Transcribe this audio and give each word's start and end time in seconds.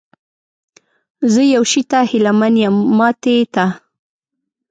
زه 1.33 1.41
یو 1.55 1.63
شي 1.71 1.81
ته 1.91 1.99
هیله 2.11 2.31
من 2.39 2.53
یم، 2.63 2.75
ماتې 2.97 3.35
ته؟ 3.53 3.65